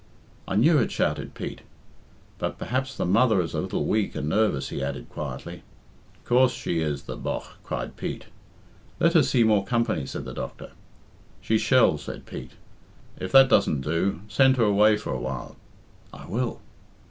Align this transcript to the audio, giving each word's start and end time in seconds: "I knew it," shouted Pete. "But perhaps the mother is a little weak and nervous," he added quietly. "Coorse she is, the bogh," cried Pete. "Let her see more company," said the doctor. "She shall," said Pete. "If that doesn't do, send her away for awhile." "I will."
"I 0.47 0.55
knew 0.55 0.79
it," 0.79 0.89
shouted 0.91 1.35
Pete. 1.35 1.61
"But 2.39 2.57
perhaps 2.57 2.97
the 2.97 3.05
mother 3.05 3.39
is 3.39 3.53
a 3.53 3.61
little 3.61 3.85
weak 3.85 4.15
and 4.15 4.27
nervous," 4.27 4.69
he 4.69 4.83
added 4.83 5.09
quietly. 5.11 5.61
"Coorse 6.25 6.53
she 6.53 6.79
is, 6.79 7.03
the 7.03 7.15
bogh," 7.15 7.45
cried 7.63 7.97
Pete. 7.97 8.25
"Let 8.99 9.13
her 9.13 9.21
see 9.21 9.43
more 9.43 9.63
company," 9.63 10.07
said 10.07 10.25
the 10.25 10.33
doctor. 10.33 10.71
"She 11.39 11.59
shall," 11.59 11.99
said 11.99 12.25
Pete. 12.25 12.53
"If 13.19 13.31
that 13.33 13.47
doesn't 13.47 13.81
do, 13.81 14.21
send 14.27 14.57
her 14.57 14.63
away 14.65 14.97
for 14.97 15.13
awhile." 15.13 15.55
"I 16.11 16.25
will." 16.25 16.61